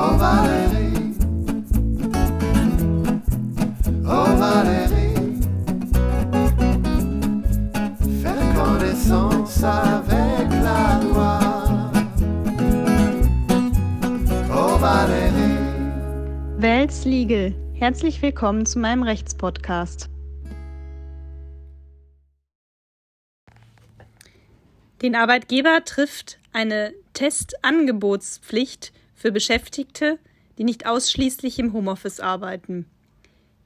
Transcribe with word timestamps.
Oh 0.00 0.16
Valérie, 0.16 1.12
oh 4.04 4.30
Valérie, 4.38 5.40
faire 8.22 8.54
connaissance 8.54 9.64
avec 9.64 10.48
la 10.62 11.00
loi. 11.02 11.40
Oh 14.52 14.78
Valérie. 14.78 15.58
Welts 16.58 17.04
Legal. 17.04 17.52
Herzlich 17.74 18.22
willkommen 18.22 18.66
zu 18.66 18.78
meinem 18.78 19.02
Rechtspodcast. 19.02 20.08
Den 25.02 25.16
Arbeitgeber 25.16 25.84
trifft 25.84 26.38
eine 26.52 26.94
Testangebotspflicht 27.14 28.92
für 29.18 29.32
Beschäftigte, 29.32 30.18
die 30.56 30.64
nicht 30.64 30.86
ausschließlich 30.86 31.58
im 31.58 31.72
Homeoffice 31.72 32.20
arbeiten. 32.20 32.86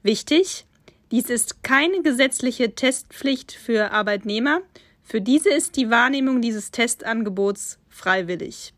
Wichtig, 0.01 0.65
dies 1.11 1.29
ist 1.29 1.63
keine 1.63 2.01
gesetzliche 2.01 2.73
Testpflicht 2.73 3.51
für 3.51 3.91
Arbeitnehmer. 3.91 4.61
Für 5.03 5.21
diese 5.21 5.49
ist 5.49 5.75
die 5.77 5.89
Wahrnehmung 5.89 6.41
dieses 6.41 6.71
Testangebots 6.71 7.77
freiwillig. 7.87 8.73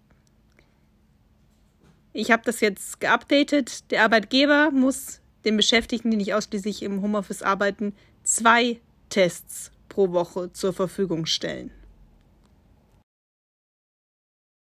Ich 2.12 2.32
habe 2.32 2.44
das 2.46 2.60
jetzt 2.60 3.00
geupdatet. 3.00 3.90
Der 3.92 4.04
Arbeitgeber 4.04 4.72
muss 4.72 5.22
den 5.46 5.58
Beschäftigten, 5.58 6.12
die 6.12 6.18
nicht 6.18 6.34
ausschließlich 6.34 6.84
im 6.84 7.02
Homeoffice 7.02 7.42
arbeiten, 7.42 7.94
zwei 8.24 8.80
Tests 9.10 9.72
pro 9.88 10.12
Woche 10.12 10.52
zur 10.52 10.74
Verfügung 10.74 11.26
stellen. 11.26 11.72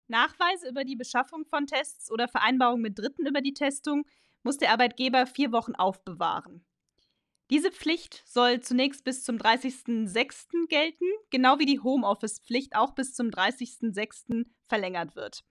Nachweise 0.10 0.70
über 0.70 0.84
die 0.84 0.96
Beschaffung 0.96 1.46
von 1.46 1.68
Tests 1.68 2.12
oder 2.12 2.28
Vereinbarungen 2.28 2.82
mit 2.82 2.98
Dritten 2.98 3.26
über 3.26 3.42
die 3.42 3.54
Testung 3.54 4.06
muss 4.44 4.58
der 4.58 4.72
Arbeitgeber 4.72 5.26
vier 5.26 5.52
Wochen 5.52 5.76
aufbewahren. 5.76 6.66
Diese 7.50 7.72
Pflicht 7.72 8.22
soll 8.28 8.60
zunächst 8.60 9.04
bis 9.04 9.24
zum 9.24 9.38
30.06. 9.38 10.68
gelten, 10.68 11.06
genau 11.32 11.58
wie 11.58 11.66
die 11.66 11.80
Homeoffice-Pflicht 11.80 12.76
auch 12.76 12.94
bis 12.94 13.16
zum 13.16 13.30
30.06. 13.30 14.46
verlängert 14.68 15.16
wird. 15.16 15.44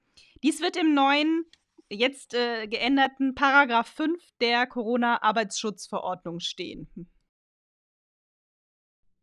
Dies 0.45 0.61
wird 0.61 0.77
im 0.77 0.95
neuen, 0.95 1.45
jetzt 1.91 2.35
äh, 2.35 2.69
geänderten 2.69 3.35
Paragraph 3.35 3.89
5 3.89 4.23
der 4.41 4.67
Corona-Arbeitsschutzverordnung 4.69 6.39
stehen. 6.39 7.11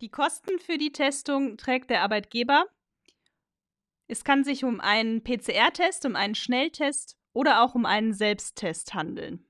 Die 0.01 0.09
Kosten 0.09 0.59
für 0.59 0.77
die 0.77 0.91
Testung 0.91 1.55
trägt 1.55 1.89
der 1.89 2.01
Arbeitgeber 2.01 2.65
es 4.07 4.23
kann 4.23 4.43
sich 4.43 4.63
um 4.63 4.79
einen 4.79 5.23
PCR-Test, 5.23 6.05
um 6.05 6.15
einen 6.15 6.35
Schnelltest 6.35 7.17
oder 7.33 7.63
auch 7.63 7.75
um 7.75 7.85
einen 7.85 8.13
Selbsttest 8.13 8.93
handeln. 8.93 9.45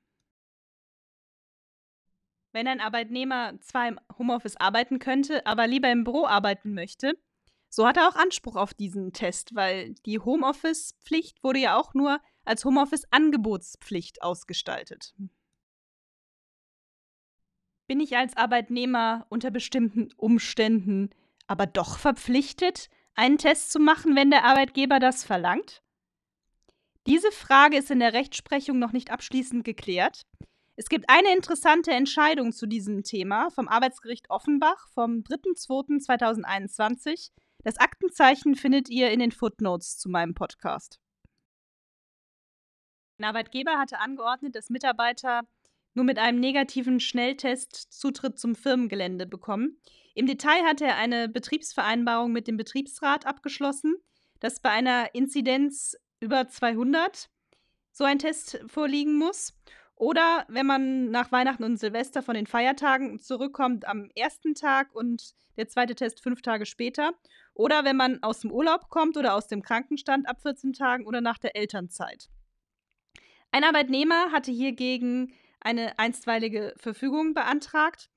Wenn 2.51 2.67
ein 2.67 2.79
Arbeitnehmer 2.79 3.59
zwar 3.59 3.89
im 3.89 3.99
Homeoffice 4.17 4.55
arbeiten 4.55 4.99
könnte, 4.99 5.45
aber 5.45 5.67
lieber 5.67 5.91
im 5.91 6.05
Büro 6.05 6.25
arbeiten 6.25 6.73
möchte, 6.73 7.13
so 7.69 7.85
hat 7.85 7.97
er 7.97 8.07
auch 8.07 8.15
Anspruch 8.15 8.55
auf 8.55 8.73
diesen 8.73 9.11
Test, 9.11 9.53
weil 9.55 9.93
die 10.05 10.19
Homeoffice-Pflicht 10.19 11.43
wurde 11.43 11.59
ja 11.59 11.77
auch 11.77 11.93
nur 11.93 12.21
als 12.45 12.63
Homeoffice-Angebotspflicht 12.63 14.21
ausgestaltet. 14.21 15.13
Bin 17.87 17.99
ich 17.99 18.15
als 18.15 18.37
Arbeitnehmer 18.37 19.25
unter 19.29 19.51
bestimmten 19.51 20.13
Umständen 20.15 21.09
aber 21.47 21.67
doch 21.67 21.99
verpflichtet, 21.99 22.89
einen 23.15 23.37
Test 23.37 23.71
zu 23.71 23.79
machen, 23.79 24.15
wenn 24.15 24.29
der 24.29 24.45
Arbeitgeber 24.45 24.99
das 24.99 25.23
verlangt? 25.23 25.81
Diese 27.07 27.31
Frage 27.31 27.77
ist 27.77 27.91
in 27.91 27.99
der 27.99 28.13
Rechtsprechung 28.13 28.79
noch 28.79 28.91
nicht 28.91 29.11
abschließend 29.11 29.63
geklärt. 29.63 30.23
Es 30.75 30.89
gibt 30.89 31.09
eine 31.09 31.33
interessante 31.33 31.91
Entscheidung 31.91 32.51
zu 32.51 32.65
diesem 32.65 33.03
Thema 33.03 33.49
vom 33.51 33.67
Arbeitsgericht 33.67 34.29
Offenbach 34.29 34.89
vom 34.93 35.19
3.2.2021. 35.19 37.29
Das 37.63 37.77
Aktenzeichen 37.77 38.55
findet 38.55 38.89
ihr 38.89 39.11
in 39.11 39.19
den 39.19 39.31
Footnotes 39.31 39.97
zu 39.97 40.09
meinem 40.09 40.33
Podcast. 40.33 40.99
Ein 43.17 43.25
Arbeitgeber 43.25 43.77
hatte 43.77 43.99
angeordnet, 43.99 44.55
dass 44.55 44.69
Mitarbeiter 44.69 45.41
nur 45.93 46.03
mit 46.03 46.19
einem 46.19 46.39
negativen 46.39 46.99
Schnelltest 46.99 47.93
Zutritt 47.93 48.37
zum 48.37 48.55
Firmengelände 48.55 49.25
bekommen. 49.25 49.79
Im 50.15 50.27
Detail 50.27 50.63
hat 50.63 50.79
er 50.79 50.95
eine 50.95 51.27
Betriebsvereinbarung 51.27 52.31
mit 52.31 52.47
dem 52.47 52.55
Betriebsrat 52.55 53.25
abgeschlossen, 53.25 53.95
dass 54.39 54.61
bei 54.61 54.69
einer 54.69 55.13
Inzidenz 55.13 55.97
über 56.21 56.47
200 56.47 57.29
so 57.91 58.05
ein 58.05 58.17
Test 58.17 58.63
vorliegen 58.65 59.17
muss. 59.17 59.53
Oder 59.95 60.45
wenn 60.47 60.65
man 60.65 61.11
nach 61.11 61.33
Weihnachten 61.33 61.65
und 61.65 61.77
Silvester 61.77 62.23
von 62.23 62.35
den 62.35 62.47
Feiertagen 62.47 63.19
zurückkommt 63.19 63.85
am 63.85 64.09
ersten 64.15 64.55
Tag 64.55 64.95
und 64.95 65.35
der 65.57 65.67
zweite 65.67 65.95
Test 65.95 66.23
fünf 66.23 66.41
Tage 66.41 66.65
später. 66.65 67.11
Oder 67.53 67.83
wenn 67.83 67.97
man 67.97 68.23
aus 68.23 68.39
dem 68.39 68.51
Urlaub 68.51 68.89
kommt 68.89 69.17
oder 69.17 69.33
aus 69.33 69.47
dem 69.47 69.61
Krankenstand 69.61 70.29
ab 70.29 70.41
14 70.41 70.71
Tagen 70.71 71.05
oder 71.05 71.19
nach 71.19 71.37
der 71.37 71.57
Elternzeit. 71.57 72.29
Ein 73.51 73.65
Arbeitnehmer 73.65 74.31
hatte 74.31 74.51
hiergegen 74.51 75.33
eine 75.59 75.99
einstweilige 75.99 76.73
Verfügung 76.77 77.33
beantragt 77.33 78.09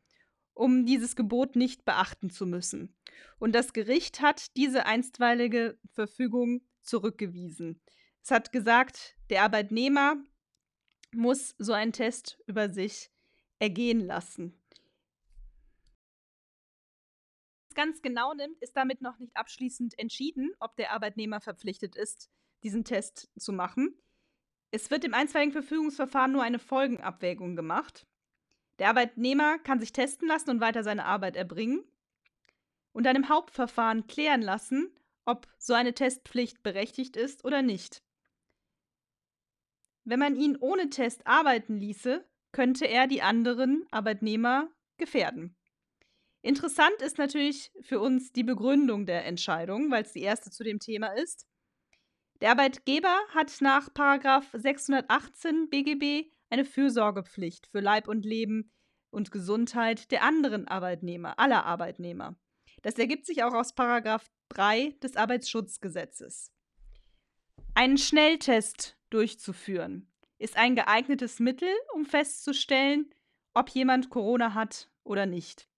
um 0.59 0.85
dieses 0.85 1.15
Gebot 1.15 1.55
nicht 1.55 1.85
beachten 1.85 2.31
zu 2.31 2.45
müssen. 2.45 2.95
Und 3.39 3.55
das 3.55 3.73
Gericht 3.73 4.21
hat 4.21 4.57
diese 4.57 4.87
einstweilige 4.87 5.79
Verfügung 5.93 6.63
zurückgewiesen. 6.83 7.81
Es 8.23 8.33
hat 8.33 8.51
gesagt, 8.51 9.17
der 9.31 9.45
Arbeitnehmer 9.45 10.17
muss 11.13 11.55
so 11.59 11.73
einen 11.73 11.93
Test 11.93 12.39
über 12.47 12.69
sich 12.71 13.11
ergehen 13.61 14.01
lassen. 14.01 14.61
Ganz 17.77 18.03
genau 18.03 18.35
nimmt, 18.35 18.61
ist 18.61 18.77
damit 18.77 19.01
noch 19.01 19.21
nicht 19.21 19.37
abschließend 19.37 19.97
entschieden, 19.97 20.51
ob 20.59 20.75
der 20.77 20.91
Arbeitnehmer 20.91 21.41
verpflichtet 21.41 21.95
ist, 21.95 22.29
diesen 22.65 22.85
Test 22.85 23.31
zu 23.39 23.53
machen. 23.53 23.95
Es 24.73 24.91
wird 24.91 25.05
im 25.05 25.15
einstweiligen 25.15 25.53
Verfügungsverfahren 25.53 26.33
nur 26.33 26.43
eine 26.43 26.59
Folgenabwägung 26.59 27.55
gemacht. 27.55 28.08
Der 28.79 28.89
Arbeitnehmer 28.89 29.59
kann 29.59 29.81
sich 29.81 29.93
testen 29.93 30.29
lassen 30.29 30.51
und 30.51 30.61
weiter 30.61 30.85
seine 30.85 31.05
Arbeit 31.05 31.37
erbringen 31.37 31.85
und 32.93 33.05
dann 33.05 33.17
im 33.17 33.29
Hauptverfahren 33.29 34.07
klären 34.07 34.43
lassen, 34.43 34.95
ob 35.25 35.47
so 35.59 35.75
eine 35.75 35.95
Testpflicht 35.95 36.63
berechtigt 36.63 37.17
ist 37.17 37.45
oder 37.45 37.63
nicht. 37.63 38.03
Wenn 40.05 40.21
man 40.21 40.37
ihn 40.37 40.57
ohne 40.57 40.89
Test 40.89 41.27
arbeiten 41.27 41.77
ließe, 41.77 42.25
könnte 42.53 42.87
er 42.87 43.07
die 43.07 43.21
anderen 43.21 43.87
Arbeitnehmer 43.91 44.71
gefährden. 44.97 45.55
Interessant 46.41 47.03
ist 47.03 47.19
natürlich 47.19 47.73
für 47.83 48.01
uns 48.01 48.33
die 48.33 48.45
Begründung 48.45 49.07
der 49.07 49.27
Entscheidung, 49.27 49.91
weil 49.91 50.05
es 50.05 50.13
die 50.13 50.23
erste 50.23 50.51
zu 50.51 50.65
dem 50.65 50.79
Thema 50.79 51.09
ist. 51.09 51.47
Der 52.41 52.53
Arbeitgeber 52.53 53.19
hat 53.35 53.61
nach 53.61 53.91
618 54.53 55.69
BGB 55.69 56.31
eine 56.51 56.65
Fürsorgepflicht 56.65 57.67
für 57.67 57.81
Leib 57.81 58.09
und 58.09 58.25
Leben 58.25 58.73
und 59.11 59.31
Gesundheit 59.31 60.11
der 60.11 60.23
anderen 60.23 60.69
Arbeitnehmer, 60.69 61.39
aller 61.39 61.65
Arbeitnehmer. 61.65 62.37
Das 62.83 62.99
ergibt 62.99 63.27
sich 63.27 63.43
auch 63.43 63.55
aus 63.55 63.75
Paragraph 63.75 64.31
3 64.51 64.97
des 65.03 65.17
Arbeitsschutzgesetzes. 65.17 66.53
Einen 67.75 67.99
Schnelltest 67.99 68.97
durchzuführen 69.11 70.11
ist 70.39 70.57
ein 70.57 70.77
geeignetes 70.77 71.41
Mittel, 71.41 71.69
um 71.95 72.05
festzustellen, 72.05 73.13
ob 73.55 73.71
jemand 73.71 74.11
Corona 74.11 74.55
hat 74.55 74.91
oder 75.03 75.27
nicht. 75.27 75.69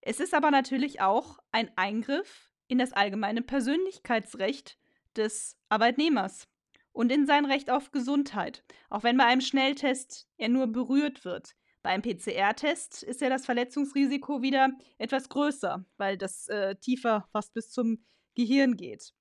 Es 0.00 0.20
ist 0.20 0.32
aber 0.32 0.50
natürlich 0.50 1.00
auch 1.00 1.38
ein 1.50 1.70
Eingriff 1.76 2.52
in 2.68 2.78
das 2.78 2.92
allgemeine 2.92 3.42
Persönlichkeitsrecht 3.42 4.78
des 5.16 5.58
Arbeitnehmers 5.68 6.48
und 6.92 7.12
in 7.12 7.26
sein 7.26 7.44
Recht 7.44 7.70
auf 7.70 7.92
Gesundheit, 7.92 8.64
auch 8.88 9.02
wenn 9.02 9.16
bei 9.16 9.24
einem 9.24 9.40
Schnelltest 9.40 10.28
er 10.36 10.48
nur 10.48 10.66
berührt 10.66 11.24
wird. 11.24 11.54
Beim 11.82 12.02
PCR-Test 12.02 13.02
ist 13.02 13.20
ja 13.20 13.30
das 13.30 13.46
Verletzungsrisiko 13.46 14.42
wieder 14.42 14.70
etwas 14.98 15.28
größer, 15.28 15.84
weil 15.96 16.18
das 16.18 16.48
äh, 16.48 16.76
tiefer 16.76 17.26
fast 17.32 17.54
bis 17.54 17.70
zum 17.70 18.04
Gehirn 18.34 18.76
geht. 18.76 19.14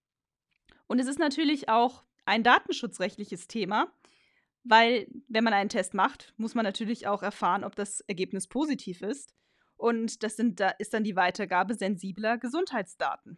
Und 0.88 1.00
es 1.00 1.07
ist 1.07 1.19
natürlich 1.19 1.69
auch 1.69 2.04
ein 2.25 2.44
datenschutzrechtliches 2.44 3.48
Thema, 3.48 3.94
weil 4.63 5.07
wenn 5.27 5.44
man 5.44 5.54
einen 5.54 5.69
Test 5.69 5.94
macht, 5.94 6.33
muss 6.38 6.54
man 6.54 6.65
natürlich 6.65 7.07
auch 7.07 7.24
erfahren, 7.24 7.63
ob 7.63 7.75
das 7.75 8.01
Ergebnis 8.01 8.48
positiv 8.48 9.01
ist. 9.01 9.33
Und 9.77 10.24
das 10.24 10.36
sind, 10.36 10.60
da 10.60 10.69
ist 10.69 10.94
dann 10.94 11.06
die 11.06 11.15
Weitergabe 11.15 11.74
sensibler 11.75 12.38
Gesundheitsdaten. 12.38 13.38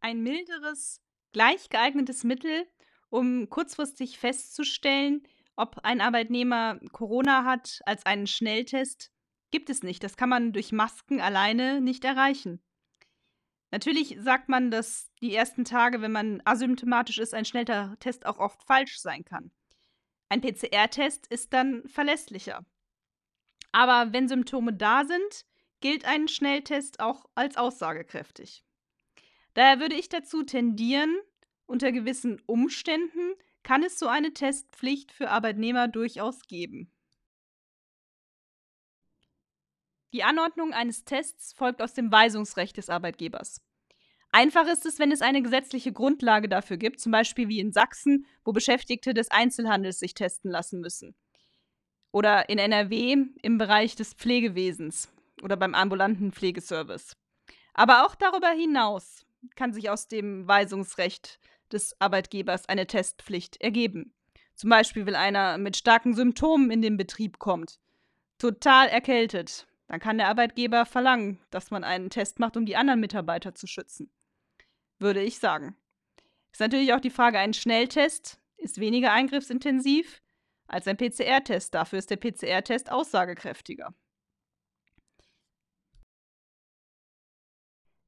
Ein 0.00 0.22
milderes 0.22 1.02
gleich 1.32 1.68
geeignetes 1.68 2.24
Mittel, 2.24 2.66
um 3.08 3.48
kurzfristig 3.48 4.18
festzustellen, 4.18 5.22
ob 5.56 5.80
ein 5.82 6.00
Arbeitnehmer 6.00 6.78
Corona 6.92 7.44
hat, 7.44 7.80
als 7.84 8.06
einen 8.06 8.26
Schnelltest, 8.26 9.12
gibt 9.50 9.68
es 9.68 9.82
nicht. 9.82 10.02
Das 10.02 10.16
kann 10.16 10.28
man 10.28 10.52
durch 10.52 10.72
Masken 10.72 11.20
alleine 11.20 11.80
nicht 11.80 12.04
erreichen. 12.04 12.62
Natürlich 13.72 14.16
sagt 14.20 14.48
man, 14.48 14.70
dass 14.70 15.12
die 15.20 15.34
ersten 15.34 15.64
Tage, 15.64 16.00
wenn 16.00 16.12
man 16.12 16.42
asymptomatisch 16.44 17.18
ist, 17.18 17.34
ein 17.34 17.44
schneller 17.44 17.96
Test 18.00 18.26
auch 18.26 18.38
oft 18.38 18.62
falsch 18.64 18.98
sein 18.98 19.24
kann. 19.24 19.52
Ein 20.28 20.40
PCR-Test 20.40 21.26
ist 21.28 21.52
dann 21.52 21.86
verlässlicher. 21.88 22.64
Aber 23.72 24.12
wenn 24.12 24.28
Symptome 24.28 24.72
da 24.72 25.04
sind, 25.04 25.44
gilt 25.80 26.04
ein 26.04 26.28
Schnelltest 26.28 27.00
auch 27.00 27.26
als 27.34 27.56
aussagekräftig. 27.56 28.64
Daher 29.54 29.80
würde 29.80 29.96
ich 29.96 30.08
dazu 30.08 30.42
tendieren, 30.42 31.16
unter 31.66 31.92
gewissen 31.92 32.40
Umständen 32.46 33.34
kann 33.62 33.82
es 33.82 33.98
so 33.98 34.06
eine 34.06 34.32
Testpflicht 34.32 35.12
für 35.12 35.30
Arbeitnehmer 35.30 35.88
durchaus 35.88 36.42
geben. 36.42 36.92
Die 40.12 40.24
Anordnung 40.24 40.72
eines 40.72 41.04
Tests 41.04 41.52
folgt 41.52 41.82
aus 41.82 41.94
dem 41.94 42.10
Weisungsrecht 42.10 42.76
des 42.76 42.90
Arbeitgebers. 42.90 43.60
Einfach 44.32 44.66
ist 44.66 44.86
es, 44.86 44.98
wenn 44.98 45.12
es 45.12 45.22
eine 45.22 45.42
gesetzliche 45.42 45.92
Grundlage 45.92 46.48
dafür 46.48 46.76
gibt, 46.76 47.00
zum 47.00 47.12
Beispiel 47.12 47.48
wie 47.48 47.60
in 47.60 47.72
Sachsen, 47.72 48.26
wo 48.44 48.52
Beschäftigte 48.52 49.14
des 49.14 49.30
Einzelhandels 49.30 49.98
sich 49.98 50.14
testen 50.14 50.50
lassen 50.50 50.80
müssen. 50.80 51.14
Oder 52.12 52.48
in 52.48 52.58
NRW 52.58 53.26
im 53.42 53.58
Bereich 53.58 53.94
des 53.96 54.14
Pflegewesens 54.14 55.12
oder 55.42 55.56
beim 55.56 55.74
ambulanten 55.74 56.32
Pflegeservice. 56.32 57.16
Aber 57.74 58.06
auch 58.06 58.14
darüber 58.14 58.50
hinaus 58.50 59.24
kann 59.56 59.72
sich 59.72 59.90
aus 59.90 60.08
dem 60.08 60.46
Weisungsrecht 60.46 61.38
des 61.72 61.94
Arbeitgebers 62.00 62.68
eine 62.68 62.86
Testpflicht 62.86 63.60
ergeben. 63.60 64.14
Zum 64.54 64.70
Beispiel, 64.70 65.06
wenn 65.06 65.14
einer 65.14 65.58
mit 65.58 65.76
starken 65.76 66.14
Symptomen 66.14 66.70
in 66.70 66.82
den 66.82 66.96
Betrieb 66.96 67.38
kommt, 67.38 67.78
total 68.38 68.88
erkältet, 68.88 69.66
dann 69.86 70.00
kann 70.00 70.18
der 70.18 70.28
Arbeitgeber 70.28 70.86
verlangen, 70.86 71.40
dass 71.50 71.70
man 71.70 71.82
einen 71.82 72.10
Test 72.10 72.38
macht, 72.38 72.56
um 72.56 72.66
die 72.66 72.76
anderen 72.76 73.00
Mitarbeiter 73.00 73.54
zu 73.54 73.66
schützen. 73.66 74.12
Würde 74.98 75.22
ich 75.22 75.38
sagen. 75.38 75.76
Ist 76.52 76.60
natürlich 76.60 76.92
auch 76.92 77.00
die 77.00 77.10
Frage, 77.10 77.38
ein 77.38 77.54
Schnelltest 77.54 78.40
ist 78.56 78.78
weniger 78.80 79.12
eingriffsintensiv 79.12 80.22
als 80.66 80.86
ein 80.86 80.96
PCR-Test. 80.96 81.74
Dafür 81.74 81.98
ist 81.98 82.10
der 82.10 82.16
PCR-Test 82.16 82.92
aussagekräftiger. 82.92 83.94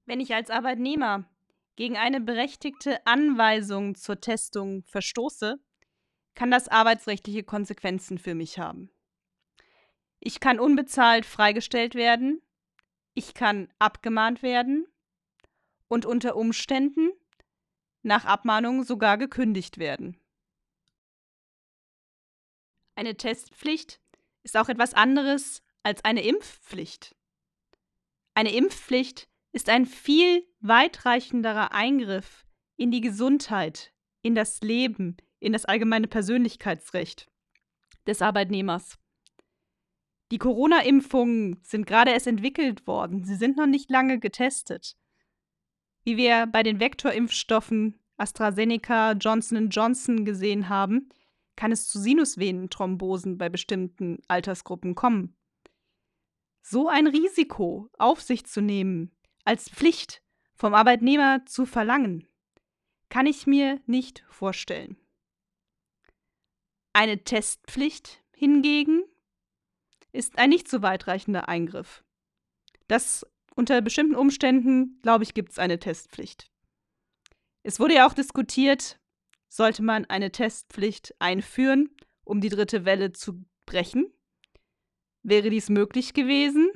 Wenn 0.04 0.20
ich 0.20 0.34
als 0.34 0.50
Arbeitnehmer 0.50 1.24
gegen 1.76 1.96
eine 1.96 2.20
berechtigte 2.20 3.06
Anweisung 3.06 3.94
zur 3.94 4.20
Testung 4.20 4.84
verstoße, 4.84 5.60
kann 6.34 6.50
das 6.50 6.68
arbeitsrechtliche 6.68 7.44
Konsequenzen 7.44 8.18
für 8.18 8.34
mich 8.34 8.58
haben. 8.58 8.90
Ich 10.20 10.40
kann 10.40 10.60
unbezahlt 10.60 11.26
freigestellt 11.26 11.94
werden, 11.94 12.42
ich 13.14 13.34
kann 13.34 13.72
abgemahnt 13.78 14.42
werden 14.42 14.86
und 15.88 16.06
unter 16.06 16.36
Umständen 16.36 17.10
nach 18.02 18.24
Abmahnung 18.24 18.84
sogar 18.84 19.18
gekündigt 19.18 19.78
werden. 19.78 20.18
Eine 22.94 23.16
Testpflicht 23.16 24.00
ist 24.42 24.56
auch 24.56 24.68
etwas 24.68 24.94
anderes 24.94 25.62
als 25.82 26.04
eine 26.04 26.22
Impfpflicht. 26.22 27.14
Eine 28.34 28.54
Impfpflicht 28.54 29.28
ist 29.52 29.68
ein 29.68 29.86
viel 29.86 30.46
weitreichenderer 30.60 31.72
Eingriff 31.72 32.44
in 32.76 32.90
die 32.90 33.00
Gesundheit, 33.00 33.92
in 34.22 34.34
das 34.34 34.60
Leben, 34.60 35.16
in 35.38 35.52
das 35.52 35.64
allgemeine 35.64 36.08
Persönlichkeitsrecht 36.08 37.30
des 38.06 38.22
Arbeitnehmers. 38.22 38.98
Die 40.30 40.38
Corona-Impfungen 40.38 41.60
sind 41.62 41.86
gerade 41.86 42.10
erst 42.10 42.26
entwickelt 42.26 42.86
worden, 42.86 43.24
sie 43.24 43.34
sind 43.34 43.56
noch 43.56 43.66
nicht 43.66 43.90
lange 43.90 44.18
getestet. 44.18 44.96
Wie 46.04 46.16
wir 46.16 46.46
bei 46.46 46.62
den 46.62 46.80
Vektorimpfstoffen 46.80 48.00
AstraZeneca, 48.16 49.12
Johnson 49.12 49.68
Johnson 49.68 50.24
gesehen 50.24 50.68
haben, 50.68 51.10
kann 51.54 51.70
es 51.70 51.86
zu 51.86 51.98
Sinusvenenthrombosen 51.98 53.36
bei 53.36 53.48
bestimmten 53.48 54.18
Altersgruppen 54.26 54.94
kommen. 54.94 55.36
So 56.62 56.88
ein 56.88 57.06
Risiko 57.06 57.90
auf 57.98 58.22
sich 58.22 58.46
zu 58.46 58.62
nehmen, 58.62 59.10
als 59.44 59.68
Pflicht 59.68 60.22
vom 60.54 60.74
Arbeitnehmer 60.74 61.44
zu 61.46 61.66
verlangen, 61.66 62.26
kann 63.08 63.26
ich 63.26 63.46
mir 63.46 63.80
nicht 63.86 64.24
vorstellen. 64.28 64.96
Eine 66.92 67.24
Testpflicht 67.24 68.22
hingegen 68.34 69.02
ist 70.12 70.38
ein 70.38 70.50
nicht 70.50 70.68
so 70.68 70.82
weitreichender 70.82 71.48
Eingriff. 71.48 72.04
Das 72.88 73.26
unter 73.54 73.80
bestimmten 73.80 74.14
Umständen, 74.14 75.00
glaube 75.02 75.24
ich, 75.24 75.34
gibt 75.34 75.52
es 75.52 75.58
eine 75.58 75.78
Testpflicht. 75.78 76.50
Es 77.62 77.78
wurde 77.78 77.94
ja 77.94 78.06
auch 78.06 78.14
diskutiert, 78.14 78.98
sollte 79.48 79.82
man 79.82 80.04
eine 80.06 80.32
Testpflicht 80.32 81.14
einführen, 81.18 81.94
um 82.24 82.40
die 82.40 82.48
dritte 82.48 82.84
Welle 82.84 83.12
zu 83.12 83.44
brechen? 83.66 84.12
Wäre 85.22 85.50
dies 85.50 85.68
möglich 85.68 86.14
gewesen? 86.14 86.70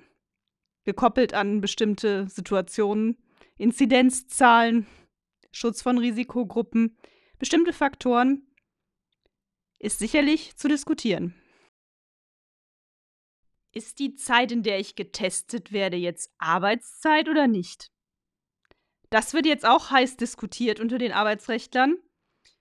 Gekoppelt 0.86 1.34
an 1.34 1.60
bestimmte 1.60 2.28
Situationen, 2.28 3.18
Inzidenzzahlen, 3.58 4.86
Schutz 5.50 5.82
von 5.82 5.98
Risikogruppen, 5.98 6.96
bestimmte 7.38 7.72
Faktoren, 7.72 8.46
ist 9.78 9.98
sicherlich 9.98 10.56
zu 10.56 10.68
diskutieren. 10.68 11.34
Ist 13.72 13.98
die 13.98 14.14
Zeit, 14.14 14.52
in 14.52 14.62
der 14.62 14.78
ich 14.78 14.94
getestet 14.94 15.72
werde, 15.72 15.98
jetzt 15.98 16.32
Arbeitszeit 16.38 17.28
oder 17.28 17.46
nicht? 17.46 17.90
Das 19.10 19.34
wird 19.34 19.44
jetzt 19.44 19.66
auch 19.66 19.90
heiß 19.90 20.16
diskutiert 20.16 20.80
unter 20.80 20.98
den 20.98 21.12
Arbeitsrechtlern. 21.12 21.96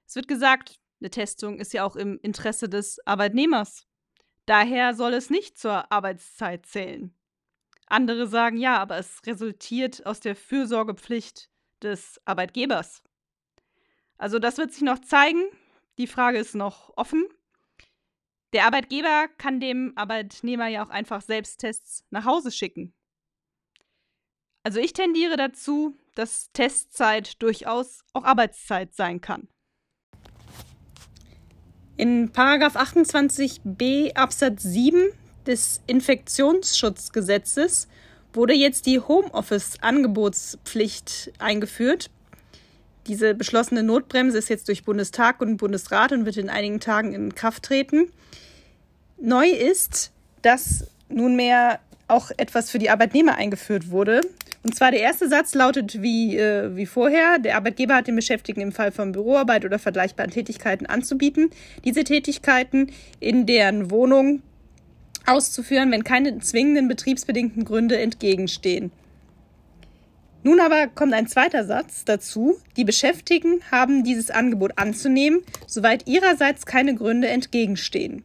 Es 0.05 0.15
wird 0.15 0.27
gesagt, 0.27 0.79
eine 0.99 1.09
Testung 1.09 1.59
ist 1.59 1.73
ja 1.73 1.83
auch 1.83 1.95
im 1.95 2.19
Interesse 2.21 2.69
des 2.69 2.99
Arbeitnehmers. 3.05 3.87
Daher 4.45 4.93
soll 4.93 5.13
es 5.13 5.29
nicht 5.29 5.57
zur 5.57 5.91
Arbeitszeit 5.91 6.65
zählen. 6.65 7.15
Andere 7.87 8.27
sagen 8.27 8.57
ja, 8.57 8.77
aber 8.77 8.97
es 8.97 9.21
resultiert 9.25 10.05
aus 10.05 10.19
der 10.19 10.35
Fürsorgepflicht 10.35 11.49
des 11.81 12.19
Arbeitgebers. 12.25 13.03
Also 14.17 14.39
das 14.39 14.57
wird 14.57 14.71
sich 14.73 14.81
noch 14.81 14.99
zeigen. 14.99 15.43
Die 15.97 16.07
Frage 16.07 16.37
ist 16.37 16.55
noch 16.55 16.91
offen. 16.97 17.25
Der 18.53 18.65
Arbeitgeber 18.65 19.27
kann 19.37 19.59
dem 19.59 19.93
Arbeitnehmer 19.95 20.67
ja 20.67 20.85
auch 20.85 20.89
einfach 20.89 21.21
Selbsttests 21.21 22.05
nach 22.09 22.25
Hause 22.25 22.51
schicken. 22.51 22.93
Also 24.63 24.79
ich 24.79 24.93
tendiere 24.93 25.37
dazu, 25.37 25.95
dass 26.15 26.51
Testzeit 26.53 27.41
durchaus 27.41 28.03
auch 28.13 28.23
Arbeitszeit 28.23 28.95
sein 28.95 29.21
kann. 29.21 29.47
In 31.97 32.31
28b 32.31 34.15
Absatz 34.15 34.63
7 34.63 35.11
des 35.47 35.81
Infektionsschutzgesetzes 35.87 37.87
wurde 38.33 38.53
jetzt 38.53 38.85
die 38.85 38.99
Homeoffice-Angebotspflicht 38.99 41.31
eingeführt. 41.39 42.11
Diese 43.07 43.33
beschlossene 43.35 43.83
Notbremse 43.83 44.37
ist 44.37 44.49
jetzt 44.49 44.67
durch 44.67 44.83
Bundestag 44.83 45.39
und 45.41 45.57
Bundesrat 45.57 46.11
und 46.11 46.25
wird 46.25 46.37
in 46.37 46.49
einigen 46.49 46.79
Tagen 46.79 47.13
in 47.13 47.35
Kraft 47.35 47.63
treten. 47.63 48.11
Neu 49.17 49.47
ist, 49.47 50.11
dass 50.41 50.87
nunmehr 51.07 51.79
auch 52.07 52.31
etwas 52.37 52.69
für 52.69 52.79
die 52.79 52.89
Arbeitnehmer 52.89 53.35
eingeführt 53.35 53.89
wurde. 53.89 54.21
Und 54.63 54.75
zwar 54.75 54.91
der 54.91 55.01
erste 55.01 55.29
Satz 55.29 55.53
lautet 55.53 56.01
wie, 56.01 56.37
äh, 56.37 56.75
wie 56.75 56.87
vorher, 56.87 57.37
der 57.37 57.55
Arbeitgeber 57.55 57.95
hat 57.95 58.07
den 58.07 58.15
Beschäftigten 58.15 58.61
im 58.61 58.71
Fall 58.71 58.91
von 58.91 59.11
Büroarbeit 59.11 59.63
oder 59.63 59.77
vergleichbaren 59.77 60.31
Tätigkeiten 60.31 60.87
anzubieten, 60.87 61.51
diese 61.83 62.03
Tätigkeiten 62.03 62.91
in 63.19 63.45
deren 63.45 63.91
Wohnung 63.91 64.41
auszuführen, 65.27 65.91
wenn 65.91 66.03
keine 66.03 66.39
zwingenden 66.39 66.87
betriebsbedingten 66.87 67.65
Gründe 67.65 67.97
entgegenstehen. 67.97 68.91
Nun 70.43 70.59
aber 70.59 70.87
kommt 70.87 71.13
ein 71.13 71.27
zweiter 71.27 71.65
Satz 71.65 72.05
dazu. 72.05 72.57
Die 72.77 72.83
Beschäftigten 72.83 73.61
haben 73.71 74.03
dieses 74.03 74.29
Angebot 74.29 74.77
anzunehmen, 74.77 75.41
soweit 75.65 76.07
ihrerseits 76.07 76.67
keine 76.67 76.93
Gründe 76.93 77.27
entgegenstehen. 77.29 78.23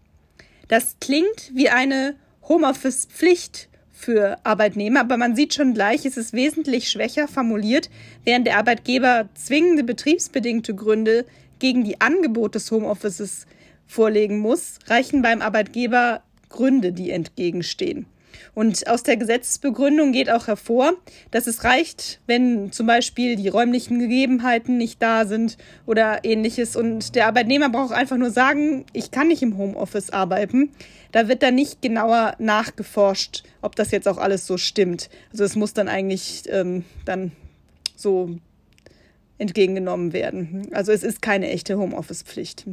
Das 0.69 0.97
klingt 1.01 1.51
wie 1.55 1.71
eine 1.71 2.17
Homeoffice-Pflicht 2.47 3.71
für 3.91 4.39
Arbeitnehmer, 4.45 5.01
aber 5.01 5.17
man 5.17 5.35
sieht 5.35 5.55
schon 5.55 5.73
gleich, 5.73 6.05
es 6.05 6.17
ist 6.17 6.33
wesentlich 6.33 6.91
schwächer 6.91 7.27
formuliert, 7.27 7.89
während 8.25 8.47
der 8.47 8.59
Arbeitgeber 8.59 9.29
zwingende 9.35 9.83
betriebsbedingte 9.83 10.75
Gründe 10.75 11.25
gegen 11.59 11.85
die 11.85 12.01
Angebot 12.01 12.55
des 12.55 12.71
Homeoffices 12.71 13.47
vorlegen 13.87 14.39
muss, 14.39 14.79
reichen 14.87 15.23
beim 15.23 15.43
Arbeitgeber 15.43 16.23
Gründe, 16.51 16.93
die 16.93 17.11
entgegenstehen. 17.11 18.07
Und 18.55 18.87
aus 18.89 19.03
der 19.03 19.17
Gesetzesbegründung 19.17 20.13
geht 20.13 20.31
auch 20.31 20.47
hervor, 20.47 20.95
dass 21.31 21.47
es 21.47 21.65
reicht, 21.65 22.21
wenn 22.27 22.73
zum 22.73 22.87
Beispiel 22.87 23.37
die 23.37 23.49
räumlichen 23.49 23.99
Gegebenheiten 23.99 24.77
nicht 24.77 25.03
da 25.03 25.27
sind 25.27 25.57
oder 25.87 26.25
ähnliches. 26.25 26.77
Und 26.77 27.15
der 27.15 27.27
Arbeitnehmer 27.27 27.69
braucht 27.71 27.93
einfach 27.93 28.17
nur 28.17 28.31
sagen, 28.31 28.85
ich 28.93 29.11
kann 29.11 29.29
nicht 29.29 29.43
im 29.43 29.57
Homeoffice 29.57 30.11
arbeiten. 30.11 30.71
Da 31.13 31.29
wird 31.29 31.43
dann 31.43 31.55
nicht 31.55 31.83
genauer 31.83 32.35
nachgeforscht, 32.39 33.45
ob 33.63 33.77
das 33.77 33.91
jetzt 33.91 34.09
auch 34.09 34.19
alles 34.19 34.47
so 34.47 34.59
stimmt. 34.59 35.11
Also 35.33 35.45
es 35.45 35.57
muss 35.57 35.75
dann 35.75 35.89
eigentlich 35.89 36.45
ähm, 36.49 36.85
dann 37.05 37.33
so 37.97 38.37
entgegengenommen 39.39 40.13
werden. 40.13 40.69
Also 40.73 40.93
es 40.93 41.03
ist 41.03 41.23
keine 41.23 41.49
echte 41.49 41.79
Homeoffice-Pflicht. 41.79 42.67